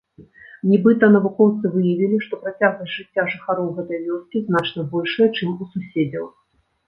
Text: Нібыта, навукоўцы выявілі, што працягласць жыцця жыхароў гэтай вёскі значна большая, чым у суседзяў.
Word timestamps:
Нібыта, 0.69 1.05
навукоўцы 1.15 1.65
выявілі, 1.75 2.17
што 2.25 2.39
працягласць 2.45 2.95
жыцця 2.95 3.25
жыхароў 3.35 3.67
гэтай 3.79 3.99
вёскі 4.07 4.37
значна 4.49 4.81
большая, 4.95 5.29
чым 5.37 5.49
у 5.67 5.71
суседзяў. 5.77 6.25